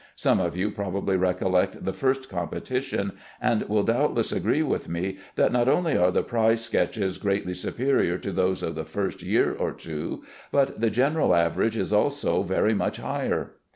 Some 0.15 0.39
of 0.39 0.57
you 0.57 0.71
probably 0.71 1.15
recollect 1.15 1.85
the 1.85 1.93
first 1.93 2.27
competition, 2.27 3.11
and 3.39 3.61
will 3.69 3.83
doubtless 3.83 4.31
agree 4.31 4.63
with 4.63 4.89
me 4.89 5.19
that 5.35 5.51
not 5.51 5.67
only 5.67 5.95
are 5.95 6.09
the 6.09 6.23
prize 6.23 6.63
sketches 6.63 7.19
greatly 7.19 7.53
superior 7.53 8.17
to 8.17 8.31
those 8.31 8.63
of 8.63 8.73
the 8.73 8.83
first 8.83 9.21
year 9.21 9.53
or 9.53 9.71
two, 9.71 10.23
but 10.51 10.79
the 10.79 10.89
general 10.89 11.35
average 11.35 11.77
is 11.77 11.93
also 11.93 12.41
very 12.41 12.73
much 12.73 12.97
higher. 12.97 13.57